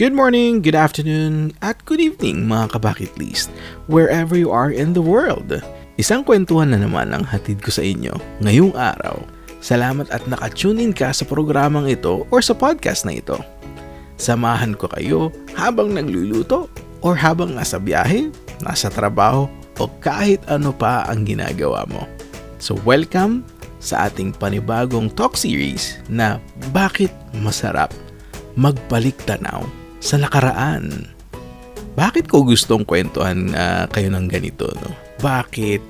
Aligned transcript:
Good 0.00 0.16
morning, 0.16 0.64
good 0.64 0.80
afternoon, 0.80 1.52
at 1.60 1.76
good 1.84 2.00
evening 2.00 2.48
mga 2.48 2.72
kabakit 2.72 3.12
list, 3.20 3.52
wherever 3.84 4.32
you 4.32 4.48
are 4.48 4.72
in 4.72 4.96
the 4.96 5.04
world. 5.04 5.52
Isang 6.00 6.24
kwentuhan 6.24 6.72
na 6.72 6.80
naman 6.80 7.12
ang 7.12 7.20
hatid 7.20 7.60
ko 7.60 7.68
sa 7.68 7.84
inyo 7.84 8.16
ngayong 8.40 8.72
araw. 8.72 9.20
Salamat 9.60 10.08
at 10.08 10.24
nakatune 10.24 10.80
in 10.80 10.96
ka 10.96 11.12
sa 11.12 11.28
programang 11.28 11.84
ito 11.84 12.24
or 12.32 12.40
sa 12.40 12.56
podcast 12.56 13.04
na 13.04 13.20
ito. 13.20 13.36
Samahan 14.16 14.72
ko 14.72 14.88
kayo 14.88 15.28
habang 15.52 15.92
nagluluto 15.92 16.72
or 17.04 17.12
habang 17.12 17.52
nasa 17.52 17.76
biyahe, 17.76 18.32
nasa 18.64 18.88
trabaho 18.88 19.52
o 19.76 19.84
kahit 20.00 20.40
ano 20.48 20.72
pa 20.72 21.04
ang 21.12 21.28
ginagawa 21.28 21.84
mo. 21.92 22.08
So 22.56 22.72
welcome 22.88 23.44
sa 23.84 24.08
ating 24.08 24.32
panibagong 24.40 25.12
talk 25.12 25.36
series 25.36 26.00
na 26.08 26.40
Bakit 26.72 27.12
Masarap 27.44 27.92
Magbalik 28.56 29.20
Tanaw 29.28 29.79
sa 30.00 30.16
nakaraan. 30.16 31.06
Bakit 31.94 32.32
ko 32.32 32.42
gustong 32.42 32.88
kwentuhan 32.88 33.52
uh, 33.52 33.84
kayo 33.92 34.08
ng 34.08 34.26
ganito? 34.26 34.72
No? 34.80 34.90
Bakit 35.20 35.84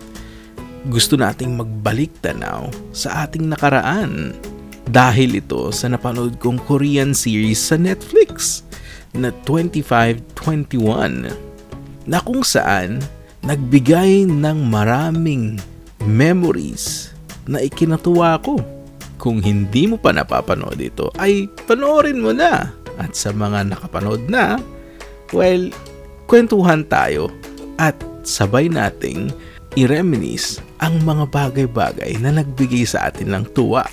gusto 0.91 1.15
nating 1.15 1.55
magbalik 1.55 2.11
tanaw 2.19 2.69
sa 2.91 3.25
ating 3.25 3.47
nakaraan? 3.47 4.35
Dahil 4.91 5.39
ito 5.39 5.71
sa 5.71 5.87
napanood 5.87 6.43
kong 6.43 6.59
Korean 6.67 7.15
series 7.15 7.63
sa 7.63 7.79
Netflix 7.79 8.67
na 9.15 9.31
2521 9.47 11.31
na 12.11 12.19
kung 12.19 12.43
saan 12.43 12.99
nagbigay 13.47 14.27
ng 14.27 14.59
maraming 14.67 15.63
memories 16.03 17.15
na 17.47 17.63
ikinatuwa 17.63 18.41
ko. 18.43 18.59
Kung 19.21 19.45
hindi 19.45 19.85
mo 19.85 20.01
pa 20.01 20.17
napapanood 20.17 20.81
ito, 20.81 21.13
ay 21.21 21.45
panoorin 21.69 22.25
mo 22.25 22.33
na 22.33 22.80
at 23.01 23.17
sa 23.17 23.33
mga 23.33 23.73
nakapanood 23.73 24.29
na, 24.29 24.61
well, 25.33 25.73
kwentuhan 26.29 26.85
tayo 26.87 27.33
at 27.81 27.97
sabay 28.23 28.69
nating 28.69 29.33
i-reminisce 29.75 30.61
ang 30.85 31.01
mga 31.03 31.25
bagay-bagay 31.33 32.21
na 32.21 32.37
nagbigay 32.43 32.85
sa 32.85 33.09
atin 33.09 33.33
ng 33.33 33.45
tuwa. 33.57 33.87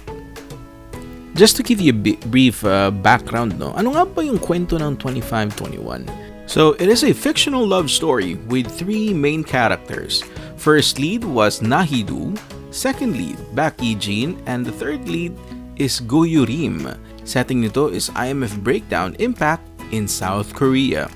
Just 1.38 1.54
to 1.56 1.62
give 1.62 1.78
you 1.78 1.94
a 1.94 2.00
brief 2.28 2.66
uh, 2.66 2.90
background, 2.90 3.62
no? 3.62 3.70
ano 3.78 3.94
nga 3.94 4.04
ba 4.10 4.26
yung 4.26 4.42
kwento 4.42 4.76
ng 4.82 4.98
2521? 5.00 6.28
So, 6.48 6.80
it 6.80 6.88
is 6.88 7.04
a 7.04 7.12
fictional 7.12 7.68
love 7.68 7.92
story 7.92 8.40
with 8.48 8.72
three 8.72 9.12
main 9.14 9.44
characters. 9.44 10.24
First 10.56 10.98
lead 10.98 11.22
was 11.22 11.60
Nahidu, 11.60 12.34
second 12.72 13.20
lead, 13.20 13.38
Baek 13.54 13.78
Jin, 14.00 14.40
and 14.48 14.66
the 14.66 14.72
third 14.72 15.06
lead 15.12 15.36
is 15.76 16.00
Go 16.00 16.24
Yurim. 16.24 16.98
Setting 17.28 17.60
nito 17.60 17.92
is 17.92 18.08
IMF 18.16 18.64
Breakdown 18.64 19.14
Impact 19.20 19.68
in 19.92 20.08
South 20.08 20.56
Korea. 20.56 21.12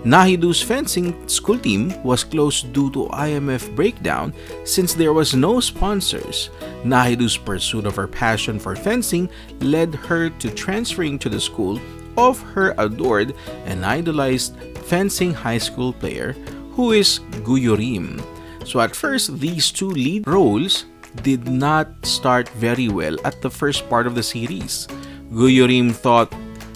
Nahidu's 0.00 0.62
fencing 0.62 1.12
school 1.28 1.58
team 1.58 1.92
was 2.02 2.24
closed 2.24 2.72
due 2.72 2.90
to 2.92 3.12
IMF 3.12 3.76
breakdown 3.76 4.32
since 4.64 4.94
there 4.94 5.12
was 5.12 5.36
no 5.36 5.60
sponsors. 5.60 6.48
Nahidu's 6.88 7.36
pursuit 7.36 7.84
of 7.84 7.94
her 7.96 8.08
passion 8.08 8.58
for 8.58 8.74
fencing 8.74 9.28
led 9.60 9.94
her 10.08 10.30
to 10.40 10.48
transferring 10.50 11.18
to 11.18 11.28
the 11.28 11.38
school 11.38 11.78
of 12.16 12.40
her 12.56 12.74
adored 12.78 13.34
and 13.66 13.84
idolized 13.84 14.56
fencing 14.88 15.34
high 15.34 15.60
school 15.60 15.92
player 15.92 16.32
who 16.72 16.92
is 16.92 17.20
Guyorim. 17.44 18.24
So 18.64 18.80
at 18.80 18.96
first, 18.96 19.38
these 19.38 19.70
two 19.70 19.90
lead 19.90 20.26
roles 20.26 20.86
did 21.20 21.46
not 21.46 21.92
start 22.06 22.48
very 22.56 22.88
well 22.88 23.20
at 23.26 23.42
the 23.42 23.50
first 23.50 23.86
part 23.90 24.06
of 24.06 24.14
the 24.14 24.22
series. 24.22 24.88
Guyorim 25.32 25.92
thought 25.92 26.32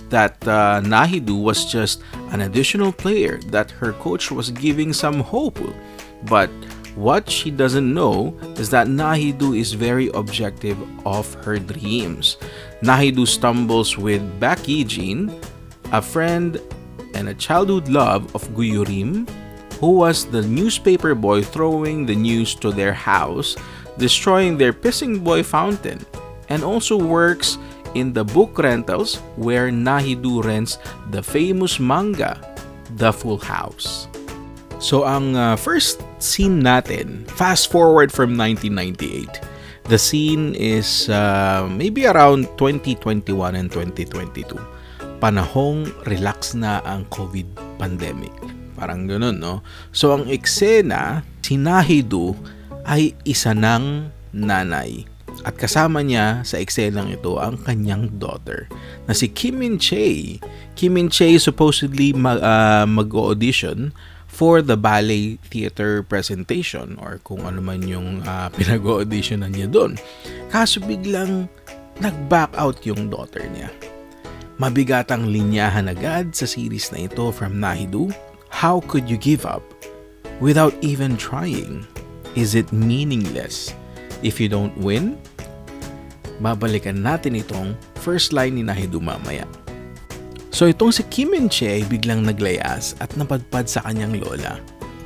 that 0.09 0.37
uh, 0.49 0.81
Nahidu 0.81 1.43
was 1.43 1.65
just 1.65 2.03
an 2.31 2.41
additional 2.41 2.93
player 2.93 3.39
that 3.53 3.71
her 3.71 3.93
coach 3.95 4.31
was 4.31 4.51
giving 4.51 4.93
some 4.93 5.21
hope. 5.21 5.59
But 6.25 6.51
what 6.95 7.29
she 7.29 7.51
doesn't 7.51 7.93
know 7.93 8.33
is 8.57 8.71
that 8.71 8.87
Nahidu 8.87 9.59
is 9.59 9.75
very 9.75 10.09
objective 10.15 10.79
of 11.05 11.33
her 11.45 11.59
dreams. 11.59 12.39
Nahidu 12.83 13.27
stumbles 13.29 13.99
with 13.99 14.23
Bakijin, 14.41 15.29
a 15.93 16.01
friend 16.01 16.59
and 17.15 17.29
a 17.29 17.35
childhood 17.35 17.89
love 17.89 18.35
of 18.35 18.49
Guyurim, 18.57 19.29
who 19.81 19.93
was 19.93 20.25
the 20.25 20.43
newspaper 20.43 21.15
boy 21.15 21.43
throwing 21.43 22.07
the 22.07 22.17
news 22.17 22.55
to 22.57 22.73
their 22.73 22.95
house, 22.95 23.57
destroying 23.99 24.57
their 24.57 24.73
pissing 24.73 25.23
boy 25.23 25.43
fountain, 25.43 26.01
and 26.49 26.65
also 26.65 26.97
works 26.97 27.59
in 27.97 28.13
the 28.13 28.23
book 28.23 28.61
rentals 28.61 29.17
where 29.41 29.73
Nahidu 29.73 30.45
rents 30.45 30.77
the 31.09 31.25
famous 31.25 31.81
manga, 31.81 32.37
The 33.01 33.09
Full 33.09 33.41
House. 33.41 34.13
So 34.77 35.09
ang 35.09 35.33
uh, 35.33 35.57
first 35.57 36.05
scene 36.21 36.61
natin, 36.61 37.25
fast 37.33 37.73
forward 37.73 38.13
from 38.13 38.37
1998. 38.37 39.41
The 39.89 39.97
scene 39.97 40.53
is 40.53 41.09
uh, 41.09 41.65
maybe 41.73 42.05
around 42.05 42.53
2021 42.61 43.33
and 43.57 43.73
2022. 43.73 44.45
Panahong 45.17 45.89
relax 46.05 46.53
na 46.53 46.85
ang 46.85 47.09
COVID 47.09 47.81
pandemic. 47.81 48.35
Parang 48.77 49.09
ganun, 49.09 49.41
no? 49.41 49.65
So 49.97 50.13
ang 50.13 50.29
eksena, 50.29 51.25
si 51.41 51.57
Nahidu 51.57 52.37
ay 52.85 53.17
isa 53.25 53.57
ng 53.57 54.13
nanay 54.37 55.16
at 55.45 55.59
kasama 55.61 56.01
niya 56.01 56.41
sa 56.47 56.57
eksenang 56.63 57.13
ito 57.13 57.37
ang 57.37 57.61
kanyang 57.61 58.09
daughter 58.17 58.71
na 59.05 59.13
si 59.13 59.29
Kim 59.29 59.61
Min 59.61 59.77
Chae. 59.77 60.41
Kim 60.79 60.97
Min 60.97 61.13
Chae 61.13 61.37
supposedly 61.37 62.15
mag, 62.17 62.41
uh, 62.41 62.87
mag-audition 62.89 63.93
for 64.25 64.61
the 64.61 64.77
ballet 64.77 65.41
theater 65.49 66.05
presentation 66.05 66.97
or 67.01 67.21
kung 67.25 67.45
ano 67.45 67.61
man 67.61 67.85
yung 67.85 68.21
uh, 68.31 68.49
pinag-auditionan 68.53 69.53
niya 69.53 69.69
doon. 69.69 70.01
Kaso 70.49 70.81
biglang 70.85 71.49
nag-back 72.01 72.53
out 72.57 72.81
yung 72.85 73.09
daughter 73.09 73.45
niya. 73.51 73.73
Mabigat 74.57 75.13
ang 75.13 75.29
linyahan 75.29 75.93
agad 75.93 76.33
sa 76.33 76.49
series 76.49 76.89
na 76.89 77.05
ito 77.05 77.29
from 77.29 77.61
Nahidu. 77.61 78.09
How 78.49 78.81
could 78.89 79.05
you 79.05 79.21
give 79.21 79.45
up 79.45 79.61
without 80.41 80.73
even 80.81 81.21
trying? 81.21 81.85
Is 82.37 82.53
it 82.53 82.69
meaningless 82.73 83.73
if 84.23 84.41
you 84.41 84.49
don't 84.49 84.77
win? 84.79 85.17
babalikan 86.41 87.01
natin 87.01 87.39
itong 87.39 87.77
first 88.01 88.33
line 88.33 88.57
ni 88.57 88.65
Nahidu 88.65 89.01
mamaya. 89.01 89.45
So 90.53 90.65
itong 90.69 90.97
si 90.97 91.05
Kim 91.13 91.37
and 91.37 91.53
Che 91.53 91.81
ay 91.81 91.85
biglang 91.85 92.25
naglayas 92.25 92.97
at 93.01 93.13
napadpad 93.13 93.69
sa 93.69 93.85
kanyang 93.85 94.25
lola, 94.25 94.57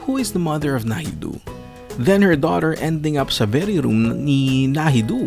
who 0.07 0.19
is 0.19 0.31
the 0.31 0.43
mother 0.43 0.79
of 0.79 0.87
Nahidu. 0.87 1.39
Then 1.99 2.23
her 2.23 2.39
daughter 2.39 2.79
ending 2.79 3.19
up 3.19 3.35
sa 3.35 3.51
very 3.51 3.83
room 3.83 4.23
ni 4.23 4.71
Nahidu, 4.71 5.27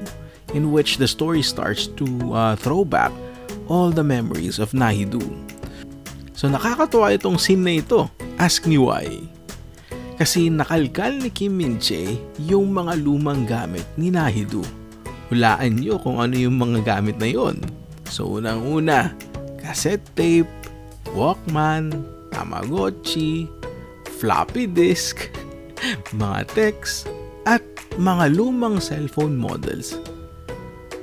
in 0.55 0.71
which 0.71 0.95
the 0.95 1.09
story 1.11 1.43
starts 1.43 1.91
to 1.99 2.07
uh, 2.31 2.55
throw 2.55 2.87
back 2.87 3.11
all 3.67 3.91
the 3.91 4.05
memories 4.05 4.63
of 4.63 4.71
Nahidu. 4.71 5.23
So 6.33 6.47
nakakatuwa 6.47 7.11
itong 7.19 7.39
scene 7.39 7.63
na 7.63 7.83
ito. 7.83 8.07
Ask 8.39 8.63
me 8.63 8.79
why. 8.79 9.32
Kasi 10.23 10.47
nakalkal 10.47 11.19
ni 11.19 11.27
Kim 11.27 11.59
Min 11.59 11.75
Che 11.83 12.15
yung 12.47 12.71
mga 12.71 12.95
lumang 13.03 13.43
gamit 13.43 13.83
ni 13.99 14.07
Nahidu 14.07 14.63
hulaan 15.33 15.81
nyo 15.81 15.97
kung 15.97 16.21
ano 16.21 16.37
yung 16.37 16.61
mga 16.61 16.85
gamit 16.85 17.17
na 17.17 17.25
yon. 17.25 17.57
So 18.05 18.37
unang-una, 18.37 19.17
cassette 19.57 20.05
tape, 20.13 20.49
Walkman, 21.17 22.05
Tamagotchi, 22.29 23.49
floppy 24.21 24.69
disk, 24.69 25.33
mga 26.21 26.45
text, 26.53 27.09
at 27.49 27.65
mga 27.97 28.37
lumang 28.37 28.77
cellphone 28.77 29.33
models. 29.33 29.97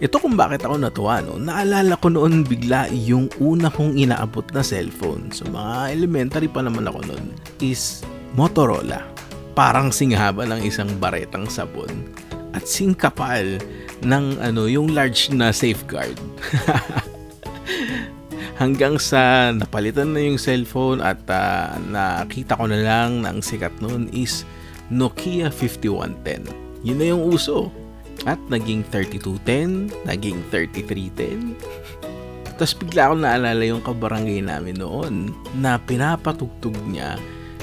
Ito 0.00 0.16
kung 0.16 0.38
bakit 0.38 0.64
ako 0.64 0.80
natuwa, 0.80 1.20
no? 1.20 1.36
naalala 1.36 1.98
ko 2.00 2.08
noon 2.08 2.46
bigla 2.46 2.88
yung 2.88 3.28
una 3.36 3.68
kong 3.68 4.00
inaabot 4.00 4.46
na 4.56 4.64
cellphone. 4.64 5.28
So 5.34 5.44
mga 5.50 5.92
elementary 5.92 6.48
pa 6.48 6.64
naman 6.64 6.88
ako 6.88 7.04
noon 7.04 7.36
is 7.60 8.00
Motorola. 8.34 9.02
Parang 9.58 9.90
singhaba 9.90 10.46
ng 10.46 10.62
isang 10.62 10.88
baretang 11.02 11.50
sabon 11.50 12.06
at 12.54 12.66
singkapal 12.66 13.58
ng 14.02 14.26
ano, 14.38 14.66
yung 14.66 14.94
large 14.94 15.30
na 15.34 15.50
safeguard. 15.50 16.18
Hanggang 18.60 19.00
sa 19.00 19.50
napalitan 19.56 20.12
na 20.12 20.20
yung 20.20 20.36
cellphone 20.36 21.00
at 21.00 21.24
uh, 21.32 21.80
nakita 21.80 22.60
ko 22.60 22.68
na 22.68 22.84
lang 22.84 23.24
na 23.24 23.32
ang 23.32 23.40
sikat 23.40 23.72
noon 23.80 24.12
is 24.12 24.44
Nokia 24.92 25.48
5110. 25.48 26.84
Yun 26.84 26.98
na 27.00 27.06
yung 27.08 27.24
uso. 27.24 27.72
At 28.28 28.36
naging 28.52 28.84
3210, 28.92 30.04
naging 30.04 30.44
3310. 30.52 31.56
Tapos 32.60 32.76
bigla 32.76 33.08
ako 33.08 33.14
naalala 33.24 33.64
yung 33.64 33.80
kabarangay 33.80 34.44
namin 34.44 34.76
noon 34.76 35.32
na 35.56 35.80
pinapatugtog 35.80 36.76
niya 36.84 37.16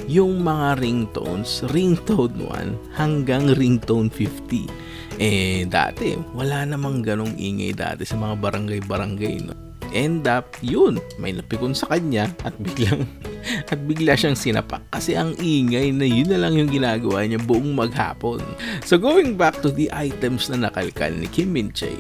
yung 0.08 0.42
mga 0.42 0.80
ringtones, 0.80 1.68
ringtone 1.76 2.36
1 2.48 2.98
hanggang 2.98 3.52
ringtone 3.54 4.08
50 4.10 4.88
eh, 5.18 5.66
dati, 5.68 6.16
wala 6.32 6.64
namang 6.64 7.04
ganong 7.04 7.36
ingay 7.36 7.74
dati 7.74 8.06
sa 8.06 8.16
mga 8.16 8.38
barangay-barangay, 8.38 9.36
no? 9.44 9.68
end 9.96 10.28
up, 10.28 10.56
yun, 10.60 11.00
may 11.20 11.32
napikon 11.32 11.72
sa 11.72 11.88
kanya 11.92 12.32
at 12.44 12.56
biglang 12.60 13.08
at 13.72 13.80
bigla 13.88 14.14
siyang 14.14 14.36
sinapak 14.36 14.84
kasi 14.92 15.16
ang 15.16 15.36
ingay 15.40 15.92
na 15.96 16.04
yun 16.04 16.28
na 16.28 16.40
lang 16.40 16.54
yung 16.60 16.72
ginagawa 16.72 17.24
niya 17.24 17.40
buong 17.40 17.74
maghapon. 17.74 18.44
So 18.84 19.00
going 19.00 19.40
back 19.40 19.64
to 19.64 19.72
the 19.72 19.88
items 19.96 20.52
na 20.52 20.68
nakalkal 20.68 21.12
ni 21.12 21.28
Kim 21.32 21.56
Min 21.56 21.72
Chae 21.72 21.98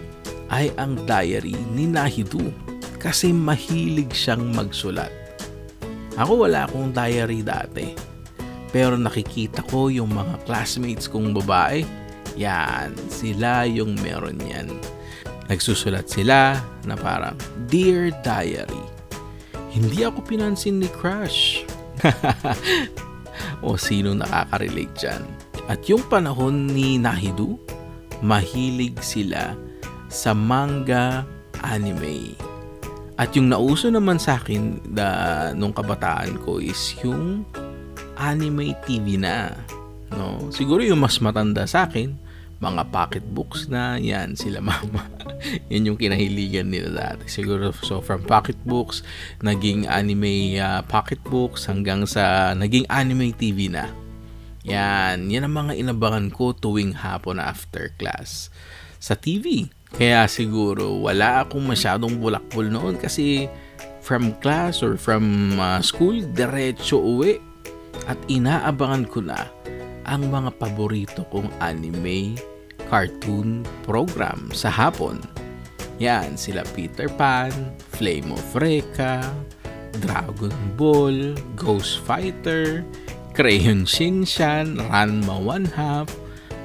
ay 0.51 0.71
ang 0.79 0.99
diary 1.07 1.55
ni 1.75 1.87
Nahidu 1.87 2.51
kasi 2.97 3.31
mahilig 3.31 4.11
siyang 4.11 4.51
magsulat. 4.55 5.26
Ako 6.17 6.49
wala 6.49 6.65
akong 6.65 6.89
diary 6.91 7.45
dati. 7.45 7.93
Pero 8.73 8.97
nakikita 8.97 9.63
ko 9.69 9.87
yung 9.87 10.11
mga 10.11 10.43
classmates 10.43 11.07
kong 11.07 11.31
babae, 11.31 11.85
yan, 12.37 12.93
sila 13.09 13.65
yung 13.65 13.97
meron 14.01 14.37
yan. 14.41 14.69
Nagsusulat 15.47 16.11
sila 16.11 16.59
na 16.83 16.95
parang, 16.99 17.39
Dear 17.71 18.11
Diary, 18.21 18.85
hindi 19.71 20.03
ako 20.03 20.25
pinansin 20.25 20.83
ni 20.83 20.89
Crush. 20.91 21.63
o 23.65 23.79
sino 23.79 24.13
nakaka-relate 24.13 24.95
dyan. 24.97 25.23
At 25.67 25.83
yung 25.87 26.03
panahon 26.07 26.69
ni 26.69 26.99
Nahidu, 26.99 27.57
mahilig 28.21 28.99
sila 29.01 29.55
sa 30.07 30.31
manga 30.31 31.23
anime. 31.63 32.46
At 33.17 33.33
yung 33.33 33.49
nauso 33.49 33.89
naman 33.89 34.21
sa 34.21 34.37
akin 34.37 34.93
da, 34.93 35.49
nung 35.57 35.73
kabataan 35.73 36.37
ko 36.45 36.61
is 36.61 36.93
yung 37.01 37.41
anime 38.13 38.77
TV 38.85 39.17
na. 39.17 39.57
No? 40.13 40.53
Siguro 40.53 40.85
yung 40.85 41.01
mas 41.01 41.17
matanda 41.17 41.65
sa 41.65 41.89
akin, 41.89 42.13
mga 42.61 42.89
pocketbooks 42.93 43.69
na, 43.69 43.97
yan, 43.97 44.33
sila 44.37 44.61
mama. 44.69 45.05
yan 45.69 45.93
yung 45.93 45.97
kinahiligan 45.97 46.69
nila 46.69 47.13
dati. 47.13 47.25
Siguro, 47.29 47.73
so 47.85 48.01
from 48.05 48.21
pocketbooks, 48.25 49.01
naging 49.41 49.89
anime 49.89 50.57
uh, 50.61 50.81
pocketbooks, 50.85 51.65
hanggang 51.65 52.05
sa 52.05 52.53
naging 52.53 52.85
anime 52.89 53.33
TV 53.33 53.69
na. 53.69 53.89
Yan, 54.65 55.31
yan 55.31 55.47
ang 55.47 55.55
mga 55.57 55.73
inabangan 55.79 56.27
ko 56.33 56.51
tuwing 56.51 57.01
hapon 57.01 57.41
after 57.41 57.93
class 57.95 58.53
sa 58.97 59.13
TV. 59.17 59.69
Kaya 59.95 60.27
siguro 60.27 60.99
wala 60.99 61.47
akong 61.47 61.63
masyadong 61.63 62.19
bulakbol 62.19 62.67
noon 62.67 62.99
kasi 62.99 63.47
from 64.03 64.35
class 64.43 64.83
or 64.83 64.99
from 64.99 65.55
uh, 65.59 65.79
school, 65.79 66.19
diretso 66.35 66.99
uwi 66.99 67.39
at 68.07 68.19
inaabangan 68.27 69.03
ko 69.07 69.19
na 69.23 69.47
ang 70.07 70.31
mga 70.31 70.55
paborito 70.59 71.27
kong 71.27 71.51
anime 71.59 72.39
cartoon 72.87 73.67
program 73.83 74.47
sa 74.55 74.71
hapon. 74.71 75.19
Yan, 75.99 76.39
sila 76.39 76.63
Peter 76.71 77.09
Pan, 77.09 77.51
Flame 77.91 78.31
of 78.31 78.45
Recca, 78.55 79.27
Dragon 79.99 80.55
Ball, 80.77 81.33
Ghost 81.57 81.99
Fighter, 82.05 82.85
Crayon 83.33 83.83
Shinshan, 83.83 84.77
Ranma 84.87 85.35
One 85.41 85.65
Half, 85.67 86.07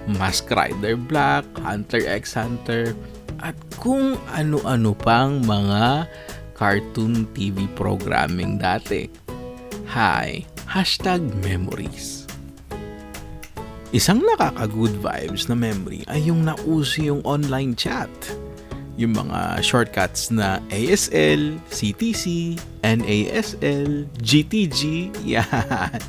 Mask 0.06 0.50
Rider 0.50 0.98
Black, 0.98 1.46
Hunter 1.62 2.02
x 2.06 2.34
Hunter, 2.34 2.94
at 3.42 3.54
kung 3.78 4.18
ano-ano 4.30 4.94
pang 4.94 5.42
mga 5.42 6.06
cartoon 6.54 7.26
TV 7.34 7.66
programming 7.74 8.58
dati. 8.58 9.10
Hi, 9.90 10.46
hashtag 10.70 11.20
memories. 11.42 12.24
Isang 13.92 14.24
nakaka-good 14.24 14.96
vibes 15.04 15.52
na 15.52 15.56
memory 15.58 16.00
ay 16.08 16.32
yung 16.32 16.48
nauso 16.48 17.02
yung 17.02 17.20
online 17.28 17.76
chat. 17.76 18.08
Yung 18.96 19.12
mga 19.12 19.60
shortcuts 19.60 20.32
na 20.32 20.64
ASL, 20.72 21.60
CTC, 21.68 22.56
NASL, 22.80 24.08
GTG, 24.16 25.12
yan. 25.36 26.00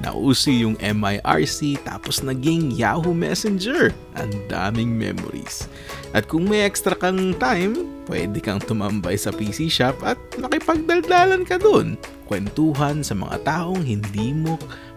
Nauso 0.00 0.48
yung 0.48 0.76
MIRC 0.80 1.84
tapos 1.84 2.24
naging 2.24 2.72
Yahoo 2.72 3.12
Messenger. 3.12 3.92
Ang 4.16 4.32
daming 4.48 4.96
memories. 4.96 5.68
At 6.16 6.26
kung 6.26 6.48
may 6.48 6.64
extra 6.64 6.96
kang 6.96 7.36
time, 7.36 7.86
pwede 8.10 8.42
kang 8.42 8.58
tumambay 8.58 9.14
sa 9.14 9.30
PC 9.30 9.70
shop 9.70 10.00
at 10.02 10.18
makipagdaldalan 10.40 11.46
ka 11.46 11.60
dun. 11.60 12.00
Kwentuhan 12.26 13.04
sa 13.04 13.14
mga 13.14 13.42
taong 13.46 13.84
hindi 13.84 14.34
mo 14.34 14.56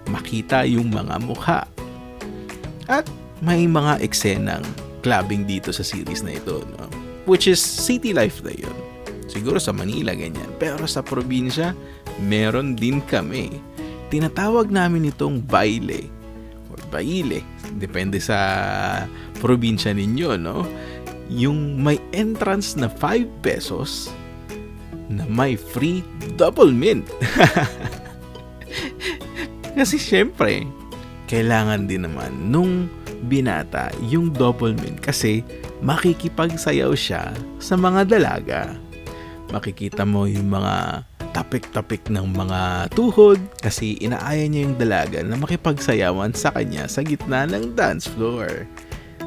makita 0.10 0.65
yung 0.65 0.89
mga 0.89 1.21
mukha. 1.21 1.68
At 2.88 3.07
may 3.44 3.68
mga 3.68 4.00
eksenang 4.00 4.63
clubbing 5.04 5.44
dito 5.44 5.69
sa 5.75 5.83
series 5.83 6.24
na 6.24 6.39
ito. 6.39 6.63
No? 6.80 6.88
Which 7.27 7.48
is 7.48 7.60
city 7.60 8.15
life 8.15 8.39
na 8.44 8.56
yun. 8.56 8.75
Siguro 9.27 9.60
sa 9.60 9.75
Manila 9.75 10.15
ganyan. 10.15 10.50
Pero 10.62 10.88
sa 10.88 11.01
probinsya, 11.01 11.75
meron 12.21 12.77
din 12.77 13.01
kami. 13.04 13.60
Tinatawag 14.13 14.69
namin 14.69 15.10
itong 15.10 15.42
baile 15.42 16.06
or 16.69 16.77
baile. 16.94 17.42
Depende 17.81 18.21
sa 18.21 18.38
probinsya 19.42 19.89
ninyo, 19.98 20.38
no? 20.38 20.69
Yung 21.33 21.81
may 21.81 21.98
entrance 22.13 22.77
na 22.77 22.86
5 22.86 23.25
pesos 23.42 24.13
na 25.10 25.25
may 25.25 25.57
free 25.57 26.06
double 26.38 26.69
mint. 26.69 27.10
Kasi 29.77 29.98
syempre, 29.98 30.62
kailangan 31.25 31.89
din 31.89 32.06
naman 32.06 32.54
nung 32.54 32.86
binata 33.25 33.89
yung 34.06 34.30
double 34.30 34.77
mint 34.77 35.01
kasi 35.01 35.42
makikipagsayaw 35.81 36.94
siya 36.94 37.33
sa 37.57 37.74
mga 37.74 38.06
dalaga. 38.06 38.77
Makikita 39.50 40.06
mo 40.06 40.30
yung 40.30 40.54
mga 40.54 41.01
tapik-tapik 41.33 42.07
ng 42.13 42.30
mga 42.31 42.94
tuhod 42.94 43.41
kasi 43.59 43.97
inaaya 44.00 44.45
niya 44.45 44.69
yung 44.69 44.77
dalaga 44.77 45.19
na 45.25 45.35
makipagsayawan 45.35 46.31
sa 46.31 46.53
kanya 46.53 46.85
sa 46.85 47.01
gitna 47.01 47.50
ng 47.50 47.74
dance 47.74 48.06
floor. 48.06 48.69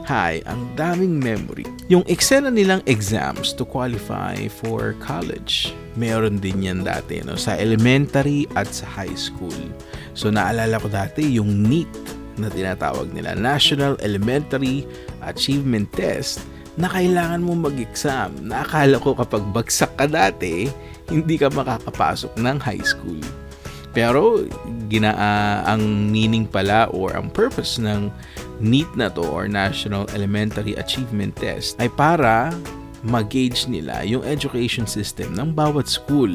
Hi, 0.07 0.39
ang 0.47 0.71
daming 0.79 1.19
memory. 1.19 1.67
Yung 1.91 2.07
eksena 2.07 2.47
nilang 2.47 2.79
exams 2.87 3.51
to 3.51 3.67
qualify 3.67 4.39
for 4.47 4.95
college, 5.03 5.75
meron 5.99 6.39
din 6.39 6.63
yan 6.63 6.87
dati 6.87 7.27
no, 7.27 7.35
sa 7.35 7.59
elementary 7.59 8.47
at 8.55 8.71
sa 8.71 8.87
high 8.87 9.19
school. 9.19 9.59
So 10.15 10.31
naalala 10.31 10.79
ko 10.79 10.87
dati 10.87 11.27
yung 11.27 11.67
NEET 11.67 11.91
na 12.39 12.47
tinatawag 12.47 13.11
nila, 13.11 13.35
National 13.35 13.99
Elementary 13.99 14.87
Achievement 15.27 15.91
Test, 15.91 16.45
na 16.77 16.87
kailangan 16.87 17.43
mo 17.43 17.57
mag-exam. 17.57 18.31
Naakala 18.47 19.01
ko 19.01 19.17
kapag 19.17 19.43
bagsak 19.51 19.91
ka 19.97 20.07
dati, 20.07 20.69
hindi 21.11 21.39
ka 21.39 21.51
makakapasok 21.53 22.35
ng 22.39 22.59
high 22.59 22.83
school. 22.83 23.21
Pero 23.97 24.45
gina 24.93 25.17
uh, 25.17 25.59
ang 25.65 26.13
meaning 26.13 26.45
pala 26.45 26.85
or 26.93 27.17
ang 27.17 27.33
purpose 27.33 27.81
ng 27.81 28.13
NEET 28.61 28.93
na 28.93 29.09
to 29.09 29.25
or 29.25 29.49
National 29.49 30.05
Elementary 30.13 30.77
Achievement 30.77 31.33
Test 31.41 31.81
ay 31.81 31.89
para 31.89 32.53
mag-gauge 33.07 33.71
nila 33.71 34.03
yung 34.05 34.21
education 34.27 34.85
system 34.85 35.33
ng 35.33 35.55
bawat 35.57 35.89
school. 35.89 36.33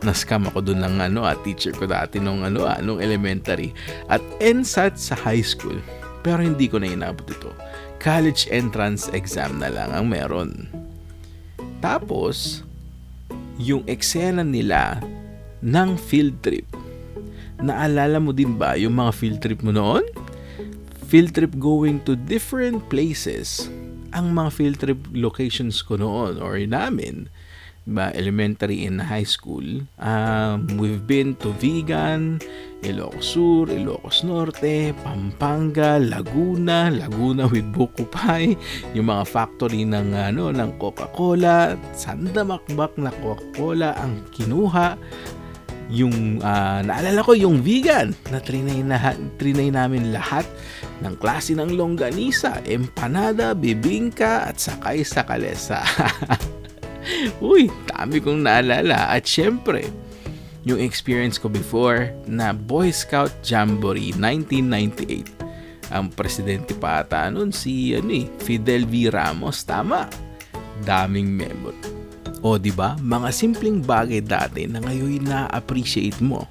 Na-scam 0.00 0.48
ako 0.48 0.64
dun 0.64 0.80
ng 0.80 0.96
ano, 1.00 1.26
ah, 1.26 1.36
teacher 1.42 1.74
ko 1.74 1.84
dati 1.90 2.22
nung, 2.22 2.46
ano, 2.46 2.64
ah, 2.64 2.78
nung 2.80 3.02
elementary. 3.02 3.74
At 4.08 4.22
NSAT 4.38 4.96
sa 4.96 5.18
high 5.18 5.44
school. 5.44 5.76
Pero 6.24 6.40
hindi 6.40 6.70
ko 6.70 6.80
na 6.80 6.88
inabot 6.88 7.26
ito. 7.28 7.52
College 8.00 8.48
entrance 8.48 9.12
exam 9.12 9.60
na 9.60 9.68
lang 9.68 9.92
ang 9.92 10.08
meron. 10.08 10.68
Tapos, 11.84 12.64
yung 13.58 13.86
eksena 13.86 14.42
nila 14.42 14.98
ng 15.64 15.96
field 15.96 16.38
trip 16.44 16.66
Naalala 17.64 18.18
mo 18.18 18.34
din 18.34 18.58
ba 18.58 18.74
yung 18.74 18.98
mga 18.98 19.12
field 19.14 19.38
trip 19.40 19.60
mo 19.62 19.70
noon? 19.70 20.04
Field 21.06 21.32
trip 21.32 21.54
going 21.56 22.02
to 22.02 22.12
different 22.12 22.82
places. 22.90 23.70
Ang 24.12 24.34
mga 24.34 24.50
field 24.50 24.78
trip 24.82 25.00
locations 25.14 25.80
ko 25.80 25.96
noon 25.96 26.42
or 26.42 26.58
namin, 26.60 27.30
ba 27.84 28.08
elementary 28.16 28.88
and 28.88 29.00
high 29.00 29.28
school, 29.28 29.64
um, 30.00 30.64
we've 30.80 31.04
been 31.04 31.36
to 31.36 31.52
Vigan, 31.60 32.40
Ilocos 32.80 33.36
Sur, 33.36 33.68
Ilocos 33.68 34.24
Norte, 34.24 34.96
Pampanga, 35.04 36.00
Laguna, 36.00 36.88
Laguna 36.88 37.44
with 37.44 37.68
Buko 37.76 38.08
Pie, 38.08 38.56
yung 38.96 39.12
mga 39.12 39.24
factory 39.28 39.84
ng 39.84 40.16
ano 40.16 40.48
ng 40.48 40.80
Coca-Cola, 40.80 41.76
sandamakbak 41.92 42.96
na 42.96 43.12
Coca-Cola 43.20 43.92
ang 44.00 44.24
kinuha 44.32 44.96
yung 45.92 46.40
uh, 46.40 46.80
naalala 46.80 47.20
ko 47.20 47.36
yung 47.36 47.60
vegan 47.60 48.16
na 48.32 48.40
trinay, 48.40 48.80
na, 48.80 49.12
trinay 49.36 49.68
namin 49.68 50.16
lahat 50.16 50.48
ng 51.04 51.14
klase 51.20 51.52
ng 51.52 51.76
longganisa, 51.76 52.64
empanada, 52.64 53.52
bibingka 53.52 54.48
at 54.48 54.56
sakay 54.56 55.04
sa 55.04 55.28
kalesa. 55.28 55.84
Uy, 57.44 57.68
dami 57.90 58.20
kong 58.20 58.44
naalala. 58.44 59.12
At 59.12 59.28
syempre, 59.28 59.88
yung 60.64 60.80
experience 60.80 61.36
ko 61.36 61.52
before 61.52 62.12
na 62.24 62.56
Boy 62.56 62.88
Scout 62.88 63.32
Jamboree 63.44 64.16
1998. 64.16 65.92
Ang 65.92 66.08
presidente 66.10 66.72
pa 66.72 67.04
ata 67.04 67.28
nun 67.28 67.52
si 67.52 67.92
ano 67.92 68.10
eh, 68.10 68.26
Fidel 68.40 68.88
V. 68.88 69.12
Ramos. 69.12 69.62
Tama. 69.68 70.08
Daming 70.82 71.28
memory. 71.28 71.78
O 72.44 72.60
di 72.60 72.72
ba, 72.72 72.96
mga 73.00 73.32
simpleng 73.32 73.80
bagay 73.80 74.20
dati 74.20 74.68
na 74.68 74.80
ngayon 74.84 75.24
na-appreciate 75.24 76.20
mo. 76.20 76.44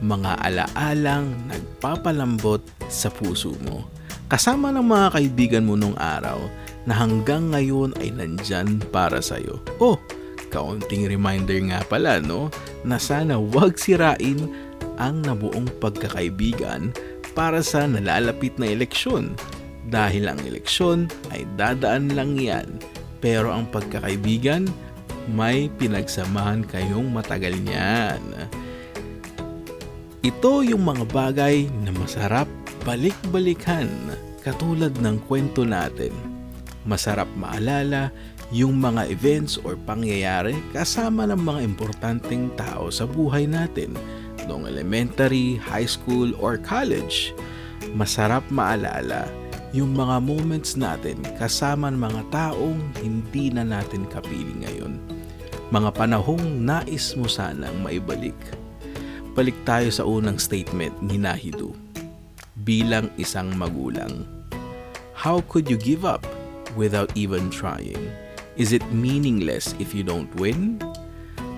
Mga 0.00 0.40
alaalang 0.40 1.32
nagpapalambot 1.50 2.64
sa 2.88 3.12
puso 3.12 3.52
mo. 3.64 3.88
Kasama 4.28 4.72
ng 4.72 4.84
mga 4.84 5.08
kaibigan 5.16 5.64
mo 5.68 5.76
nung 5.76 5.96
araw 5.96 6.48
na 6.88 6.96
hanggang 6.96 7.52
ngayon 7.52 7.92
ay 8.00 8.08
nandyan 8.16 8.80
para 8.88 9.20
sa'yo. 9.20 9.60
Oh, 9.76 10.00
kaunting 10.48 11.04
reminder 11.04 11.60
nga 11.68 11.84
pala 11.84 12.16
no, 12.16 12.48
na 12.80 12.96
sana 12.96 13.36
wag 13.36 13.76
sirain 13.76 14.48
ang 14.96 15.20
nabuong 15.20 15.68
pagkakaibigan 15.84 16.96
para 17.36 17.60
sa 17.60 17.84
nalalapit 17.84 18.56
na 18.56 18.72
eleksyon. 18.72 19.36
Dahil 19.92 20.32
ang 20.32 20.40
eleksyon 20.48 21.12
ay 21.28 21.44
dadaan 21.60 22.16
lang 22.16 22.40
yan, 22.40 22.80
pero 23.20 23.52
ang 23.52 23.68
pagkakaibigan 23.68 24.64
may 25.28 25.68
pinagsamahan 25.76 26.64
kayong 26.64 27.12
matagal 27.12 27.52
niyan. 27.60 28.48
Ito 30.24 30.64
yung 30.64 30.88
mga 30.88 31.04
bagay 31.12 31.68
na 31.84 31.92
masarap 31.92 32.48
balik-balikan 32.88 33.92
katulad 34.40 34.96
ng 34.96 35.20
kwento 35.28 35.68
natin. 35.68 36.37
Masarap 36.88 37.28
maalala 37.36 38.08
yung 38.48 38.80
mga 38.80 39.12
events 39.12 39.60
or 39.60 39.76
pangyayari 39.76 40.56
kasama 40.72 41.28
ng 41.28 41.36
mga 41.36 41.60
importanteng 41.60 42.48
tao 42.56 42.88
sa 42.88 43.04
buhay 43.04 43.44
natin 43.44 43.92
noong 44.48 44.64
elementary, 44.64 45.60
high 45.60 45.84
school, 45.84 46.32
or 46.40 46.56
college. 46.56 47.36
Masarap 47.92 48.40
maalala 48.48 49.28
yung 49.76 49.92
mga 49.92 50.16
moments 50.24 50.80
natin 50.80 51.20
kasama 51.36 51.92
ng 51.92 52.00
mga 52.00 52.22
taong 52.32 52.80
hindi 53.04 53.52
na 53.52 53.68
natin 53.68 54.08
kapiling 54.08 54.64
ngayon. 54.64 54.96
Mga 55.68 55.92
panahong 55.92 56.64
nais 56.64 57.12
mo 57.20 57.28
sanang 57.28 57.76
maibalik. 57.84 58.36
Balik 59.36 59.60
tayo 59.68 59.92
sa 59.92 60.08
unang 60.08 60.40
statement 60.40 60.96
ni 61.04 61.20
Nahidu. 61.20 61.76
Bilang 62.64 63.12
isang 63.20 63.52
magulang, 63.60 64.24
how 65.12 65.44
could 65.52 65.68
you 65.68 65.76
give 65.76 66.08
up 66.08 66.24
without 66.78 67.10
even 67.18 67.50
trying? 67.50 67.98
Is 68.54 68.70
it 68.70 68.86
meaningless 68.94 69.74
if 69.82 69.90
you 69.90 70.06
don't 70.06 70.30
win? 70.38 70.78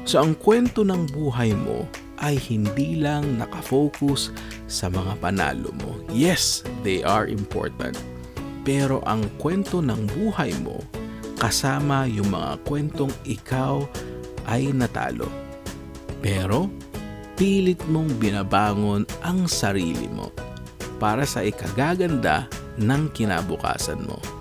So 0.08 0.24
ang 0.24 0.40
kwento 0.40 0.80
ng 0.80 1.12
buhay 1.12 1.52
mo 1.52 1.84
ay 2.24 2.40
hindi 2.40 2.96
lang 2.96 3.36
nakafocus 3.36 4.32
sa 4.64 4.88
mga 4.88 5.20
panalo 5.20 5.72
mo. 5.84 6.00
Yes, 6.08 6.64
they 6.80 7.04
are 7.04 7.28
important. 7.28 7.96
Pero 8.64 9.00
ang 9.08 9.24
kwento 9.40 9.80
ng 9.84 10.08
buhay 10.16 10.52
mo 10.64 10.80
kasama 11.40 12.04
yung 12.04 12.32
mga 12.32 12.60
kwentong 12.68 13.12
ikaw 13.24 13.84
ay 14.48 14.68
natalo. 14.72 15.28
Pero 16.20 16.68
pilit 17.40 17.80
mong 17.88 18.20
binabangon 18.20 19.08
ang 19.24 19.48
sarili 19.48 20.04
mo 20.12 20.28
para 21.00 21.24
sa 21.24 21.40
ikagaganda 21.40 22.44
ng 22.76 23.08
kinabukasan 23.16 24.04
mo. 24.04 24.39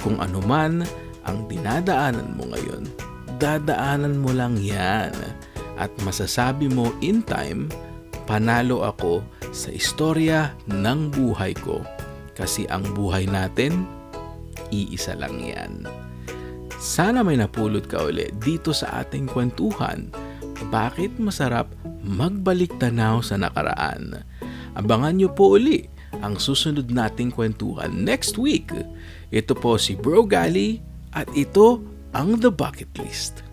Kung 0.00 0.16
anuman 0.20 0.84
ang 1.28 1.44
dinadaanan 1.46 2.36
mo 2.36 2.48
ngayon, 2.48 2.88
dadaanan 3.36 4.20
mo 4.20 4.32
lang 4.32 4.56
yan 4.56 5.12
at 5.80 5.92
masasabi 6.04 6.68
mo 6.68 6.92
in 7.00 7.24
time, 7.24 7.68
panalo 8.28 8.84
ako 8.84 9.24
sa 9.52 9.72
istorya 9.72 10.52
ng 10.68 11.12
buhay 11.12 11.56
ko 11.56 11.80
kasi 12.36 12.64
ang 12.72 12.84
buhay 12.96 13.28
natin, 13.28 13.84
iisa 14.72 15.16
lang 15.16 15.40
yan. 15.40 15.84
Sana 16.80 17.20
may 17.20 17.36
napulot 17.36 17.84
ka 17.84 18.08
uli 18.08 18.32
dito 18.40 18.72
sa 18.72 19.04
ating 19.04 19.28
kwentuhan. 19.28 20.08
Bakit 20.72 21.20
masarap 21.20 21.68
magbalik 22.00 22.72
tanaw 22.80 23.20
sa 23.20 23.36
nakaraan? 23.36 24.24
Abangan 24.72 25.12
niyo 25.12 25.28
po 25.36 25.60
uli 25.60 25.84
ang 26.20 26.40
susunod 26.40 26.88
nating 26.88 27.34
kwentuhan 27.34 27.92
next 27.92 28.38
week. 28.40 28.72
Ito 29.32 29.52
po 29.56 29.76
si 29.76 29.96
Bro 29.96 30.28
Gali 30.28 30.80
at 31.12 31.26
ito 31.34 31.82
ang 32.14 32.38
The 32.38 32.52
Bucket 32.52 32.92
List. 33.00 33.49